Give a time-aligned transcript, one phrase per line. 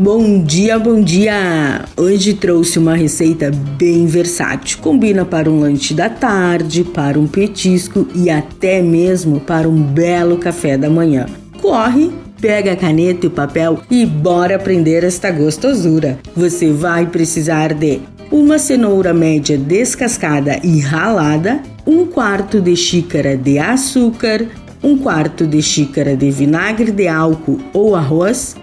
[0.00, 1.84] Bom dia, bom dia!
[1.96, 4.78] Hoje trouxe uma receita bem versátil.
[4.78, 10.38] Combina para um lanche da tarde, para um petisco e até mesmo para um belo
[10.38, 11.26] café da manhã.
[11.60, 16.20] Corre, pega a caneta e o papel e bora aprender esta gostosura.
[16.36, 17.98] Você vai precisar de
[18.30, 24.46] uma cenoura média descascada e ralada, um quarto de xícara de açúcar,
[24.80, 28.54] um quarto de xícara de vinagre de álcool ou arroz,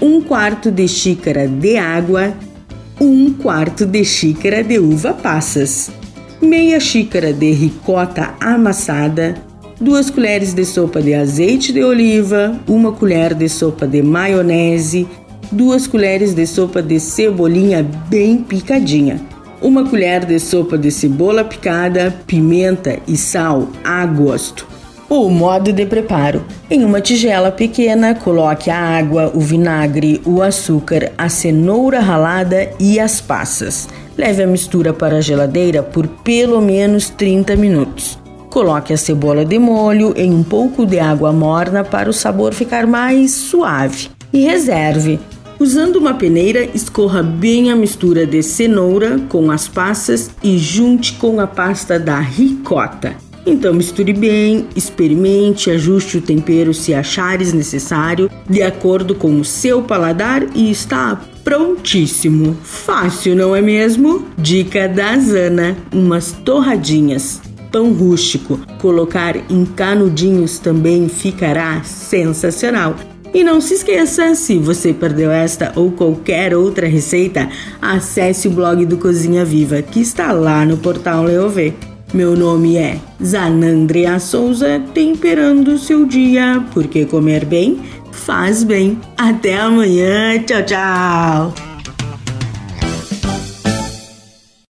[0.00, 2.34] um quarto de xícara de água,
[3.00, 5.90] um quarto de xícara de uva passas,
[6.40, 9.34] meia xícara de ricota amassada,
[9.80, 15.06] duas colheres de sopa de azeite de oliva, uma colher de sopa de maionese,
[15.50, 19.20] duas colheres de sopa de cebolinha bem picadinha,
[19.60, 24.66] uma colher de sopa de cebola picada, pimenta e sal a gosto.
[25.16, 31.12] O modo de preparo: em uma tigela pequena, coloque a água, o vinagre, o açúcar,
[31.16, 33.88] a cenoura ralada e as passas.
[34.18, 38.18] Leve a mistura para a geladeira por pelo menos 30 minutos.
[38.50, 42.84] Coloque a cebola de molho em um pouco de água morna para o sabor ficar
[42.84, 45.20] mais suave e reserve.
[45.60, 51.38] Usando uma peneira, escorra bem a mistura de cenoura com as passas e junte com
[51.38, 53.14] a pasta da ricota.
[53.46, 59.82] Então misture bem, experimente, ajuste o tempero se achares necessário, de acordo com o seu
[59.82, 62.56] paladar e está prontíssimo.
[62.62, 64.26] Fácil, não é mesmo?
[64.38, 67.40] Dica da Zana: umas torradinhas.
[67.70, 72.94] Pão rústico, colocar em canudinhos também ficará sensacional.
[73.34, 77.48] E não se esqueça, se você perdeu esta ou qualquer outra receita,
[77.82, 81.74] acesse o blog do Cozinha Viva, que está lá no portal Leovê.
[82.14, 89.00] Meu nome é Zanandrea Souza, temperando seu dia, porque comer bem faz bem.
[89.18, 91.73] Até amanhã, tchau, tchau!